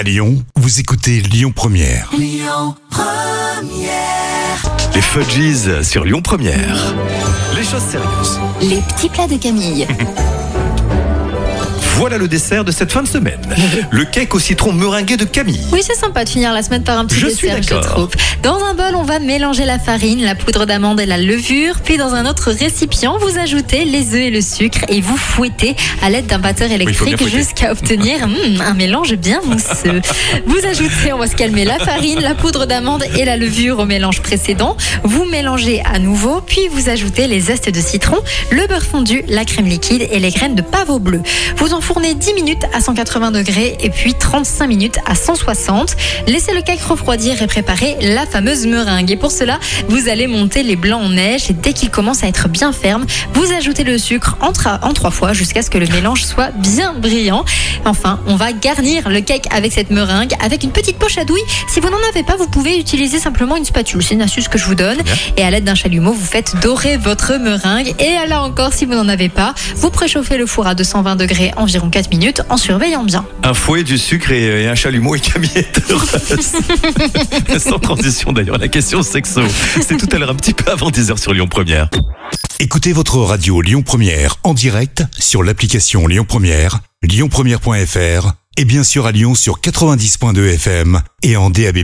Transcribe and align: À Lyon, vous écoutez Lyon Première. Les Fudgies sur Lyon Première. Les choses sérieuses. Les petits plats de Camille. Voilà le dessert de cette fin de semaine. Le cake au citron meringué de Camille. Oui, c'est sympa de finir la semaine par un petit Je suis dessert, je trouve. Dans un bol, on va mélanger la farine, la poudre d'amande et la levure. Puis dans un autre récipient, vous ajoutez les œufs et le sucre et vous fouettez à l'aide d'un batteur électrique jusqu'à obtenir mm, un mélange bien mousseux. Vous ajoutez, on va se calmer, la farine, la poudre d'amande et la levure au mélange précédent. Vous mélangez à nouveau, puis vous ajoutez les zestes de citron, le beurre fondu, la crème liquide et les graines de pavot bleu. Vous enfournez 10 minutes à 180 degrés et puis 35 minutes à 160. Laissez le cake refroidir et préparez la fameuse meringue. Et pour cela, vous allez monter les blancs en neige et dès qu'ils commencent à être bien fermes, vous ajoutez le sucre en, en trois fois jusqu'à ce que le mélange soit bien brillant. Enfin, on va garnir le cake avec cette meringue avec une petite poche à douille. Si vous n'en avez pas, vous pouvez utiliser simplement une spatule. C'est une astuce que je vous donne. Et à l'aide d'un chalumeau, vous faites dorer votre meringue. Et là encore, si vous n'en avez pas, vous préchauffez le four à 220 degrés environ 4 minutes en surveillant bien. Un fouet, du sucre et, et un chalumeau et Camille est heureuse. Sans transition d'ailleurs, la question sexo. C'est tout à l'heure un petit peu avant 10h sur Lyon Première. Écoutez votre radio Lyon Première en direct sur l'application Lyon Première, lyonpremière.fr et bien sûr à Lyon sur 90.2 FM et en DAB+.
À 0.00 0.02
Lyon, 0.02 0.42
vous 0.56 0.80
écoutez 0.80 1.20
Lyon 1.20 1.52
Première. 1.54 2.10
Les 4.94 5.02
Fudgies 5.02 5.84
sur 5.84 6.04
Lyon 6.04 6.22
Première. 6.22 6.94
Les 7.54 7.62
choses 7.62 7.82
sérieuses. 7.82 8.40
Les 8.62 8.80
petits 8.80 9.10
plats 9.10 9.28
de 9.28 9.36
Camille. 9.36 9.86
Voilà 12.00 12.16
le 12.16 12.28
dessert 12.28 12.64
de 12.64 12.72
cette 12.72 12.90
fin 12.90 13.02
de 13.02 13.08
semaine. 13.08 13.42
Le 13.90 14.06
cake 14.06 14.34
au 14.34 14.38
citron 14.38 14.72
meringué 14.72 15.18
de 15.18 15.26
Camille. 15.26 15.60
Oui, 15.70 15.82
c'est 15.86 15.94
sympa 15.94 16.24
de 16.24 16.30
finir 16.30 16.50
la 16.54 16.62
semaine 16.62 16.82
par 16.82 16.98
un 16.98 17.04
petit 17.04 17.20
Je 17.20 17.28
suis 17.28 17.50
dessert, 17.50 17.82
je 17.82 17.88
trouve. 17.88 18.08
Dans 18.42 18.56
un 18.64 18.72
bol, 18.72 18.94
on 18.94 19.02
va 19.02 19.18
mélanger 19.18 19.66
la 19.66 19.78
farine, 19.78 20.24
la 20.24 20.34
poudre 20.34 20.64
d'amande 20.64 20.98
et 20.98 21.04
la 21.04 21.18
levure. 21.18 21.78
Puis 21.84 21.98
dans 21.98 22.14
un 22.14 22.24
autre 22.24 22.52
récipient, 22.52 23.18
vous 23.18 23.38
ajoutez 23.38 23.84
les 23.84 24.14
œufs 24.14 24.22
et 24.22 24.30
le 24.30 24.40
sucre 24.40 24.78
et 24.88 25.02
vous 25.02 25.18
fouettez 25.18 25.76
à 26.00 26.08
l'aide 26.08 26.24
d'un 26.24 26.38
batteur 26.38 26.70
électrique 26.72 27.22
jusqu'à 27.28 27.70
obtenir 27.70 28.26
mm, 28.26 28.62
un 28.62 28.72
mélange 28.72 29.12
bien 29.16 29.42
mousseux. 29.44 30.00
Vous 30.46 30.66
ajoutez, 30.66 31.12
on 31.12 31.18
va 31.18 31.26
se 31.26 31.36
calmer, 31.36 31.66
la 31.66 31.78
farine, 31.80 32.20
la 32.20 32.34
poudre 32.34 32.64
d'amande 32.64 33.04
et 33.18 33.26
la 33.26 33.36
levure 33.36 33.78
au 33.78 33.84
mélange 33.84 34.22
précédent. 34.22 34.74
Vous 35.04 35.26
mélangez 35.26 35.82
à 35.84 35.98
nouveau, 35.98 36.40
puis 36.40 36.62
vous 36.72 36.88
ajoutez 36.88 37.26
les 37.26 37.40
zestes 37.40 37.68
de 37.68 37.80
citron, 37.82 38.16
le 38.50 38.66
beurre 38.68 38.86
fondu, 38.86 39.22
la 39.28 39.44
crème 39.44 39.66
liquide 39.66 40.08
et 40.10 40.18
les 40.18 40.30
graines 40.30 40.54
de 40.54 40.62
pavot 40.62 40.98
bleu. 40.98 41.20
Vous 41.58 41.74
enfournez 41.90 42.14
10 42.14 42.34
minutes 42.34 42.62
à 42.72 42.80
180 42.80 43.32
degrés 43.32 43.76
et 43.80 43.90
puis 43.90 44.14
35 44.14 44.68
minutes 44.68 44.98
à 45.06 45.16
160. 45.16 45.96
Laissez 46.28 46.54
le 46.54 46.62
cake 46.62 46.80
refroidir 46.82 47.42
et 47.42 47.46
préparez 47.48 47.96
la 48.00 48.26
fameuse 48.26 48.64
meringue. 48.64 49.10
Et 49.10 49.16
pour 49.16 49.32
cela, 49.32 49.58
vous 49.88 50.08
allez 50.08 50.28
monter 50.28 50.62
les 50.62 50.76
blancs 50.76 51.02
en 51.02 51.08
neige 51.08 51.50
et 51.50 51.52
dès 51.52 51.72
qu'ils 51.72 51.90
commencent 51.90 52.22
à 52.22 52.28
être 52.28 52.48
bien 52.48 52.70
fermes, 52.70 53.06
vous 53.34 53.52
ajoutez 53.52 53.82
le 53.82 53.98
sucre 53.98 54.36
en, 54.40 54.52
en 54.86 54.92
trois 54.92 55.10
fois 55.10 55.32
jusqu'à 55.32 55.62
ce 55.62 55.70
que 55.70 55.78
le 55.78 55.88
mélange 55.88 56.22
soit 56.22 56.52
bien 56.52 56.92
brillant. 56.92 57.44
Enfin, 57.84 58.20
on 58.28 58.36
va 58.36 58.52
garnir 58.52 59.08
le 59.08 59.20
cake 59.20 59.48
avec 59.50 59.72
cette 59.72 59.90
meringue 59.90 60.34
avec 60.40 60.62
une 60.62 60.70
petite 60.70 60.96
poche 60.96 61.18
à 61.18 61.24
douille. 61.24 61.42
Si 61.68 61.80
vous 61.80 61.90
n'en 61.90 61.98
avez 62.10 62.22
pas, 62.22 62.36
vous 62.36 62.46
pouvez 62.46 62.78
utiliser 62.78 63.18
simplement 63.18 63.56
une 63.56 63.64
spatule. 63.64 64.04
C'est 64.04 64.14
une 64.14 64.22
astuce 64.22 64.46
que 64.46 64.58
je 64.58 64.66
vous 64.66 64.76
donne. 64.76 64.98
Et 65.36 65.42
à 65.42 65.50
l'aide 65.50 65.64
d'un 65.64 65.74
chalumeau, 65.74 66.12
vous 66.12 66.24
faites 66.24 66.54
dorer 66.62 66.98
votre 66.98 67.34
meringue. 67.38 67.94
Et 67.98 68.28
là 68.28 68.44
encore, 68.44 68.74
si 68.74 68.86
vous 68.86 68.94
n'en 68.94 69.08
avez 69.08 69.28
pas, 69.28 69.54
vous 69.74 69.90
préchauffez 69.90 70.38
le 70.38 70.46
four 70.46 70.68
à 70.68 70.76
220 70.76 71.16
degrés 71.16 71.50
environ 71.56 71.79
4 71.88 72.10
minutes 72.10 72.42
en 72.48 72.56
surveillant 72.56 73.04
bien. 73.04 73.24
Un 73.42 73.54
fouet, 73.54 73.84
du 73.84 73.96
sucre 73.96 74.32
et, 74.32 74.64
et 74.64 74.68
un 74.68 74.74
chalumeau 74.74 75.14
et 75.14 75.20
Camille 75.20 75.50
est 75.54 75.90
heureuse. 75.90 76.52
Sans 77.58 77.78
transition 77.78 78.32
d'ailleurs, 78.32 78.58
la 78.58 78.68
question 78.68 79.02
sexo. 79.02 79.42
C'est 79.80 79.96
tout 79.96 80.08
à 80.14 80.18
l'heure 80.18 80.30
un 80.30 80.34
petit 80.34 80.52
peu 80.54 80.70
avant 80.70 80.90
10h 80.90 81.16
sur 81.16 81.32
Lyon 81.32 81.46
Première. 81.48 81.88
Écoutez 82.58 82.92
votre 82.92 83.16
radio 83.18 83.62
Lyon 83.62 83.82
Première 83.82 84.36
en 84.44 84.52
direct 84.52 85.04
sur 85.18 85.42
l'application 85.42 86.06
Lyon 86.06 86.26
Première, 86.28 86.80
lyonpremière.fr 87.02 88.32
et 88.56 88.64
bien 88.64 88.84
sûr 88.84 89.06
à 89.06 89.12
Lyon 89.12 89.34
sur 89.34 89.60
90.2 89.60 90.54
FM 90.54 91.00
et 91.22 91.36
en 91.36 91.48
DAB+. 91.48 91.78